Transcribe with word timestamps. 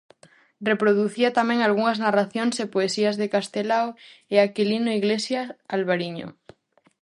Reproducía 0.69 1.29
tamén 1.39 1.59
algunhas 1.61 2.01
narracións 2.05 2.55
e 2.63 2.71
poesías 2.75 3.15
de 3.21 3.31
Castelao 3.35 3.87
e 4.33 4.35
Aquilino 4.39 4.89
Iglesia 4.99 5.41
Alvariño. 5.75 6.27